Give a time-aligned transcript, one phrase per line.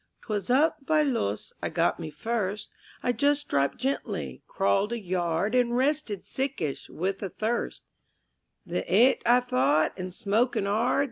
[0.25, 2.71] _'Twas up by Loos I got me first;
[3.03, 7.83] I just dropped gently, crawled a yard And rested sickish, with a thirst
[8.65, 10.99] The 'eat, I thought, and smoking 'ard....